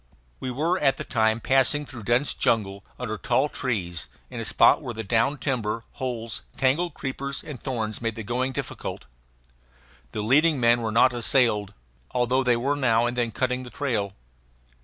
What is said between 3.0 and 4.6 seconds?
tall trees, in a